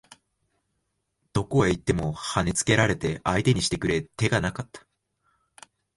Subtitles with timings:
[1.31, 4.87] どこへ行っても跳ね付けられて相手にしてくれ手がなかった